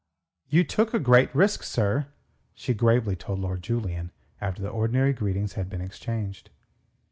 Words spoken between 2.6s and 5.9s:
gravely told Lord Julian after the ordinary greetings had been